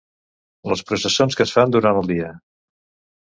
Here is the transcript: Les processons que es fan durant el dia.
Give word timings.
Les 0.71 0.81
processons 0.91 1.37
que 1.39 1.47
es 1.49 1.53
fan 1.57 1.75
durant 1.77 1.99
el 2.01 2.09
dia. 2.13 2.31